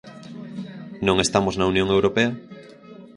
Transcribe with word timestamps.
Non 1.05 1.17
estamos 1.25 1.53
na 1.55 1.69
Unión 1.71 1.87
Europea? 1.95 2.31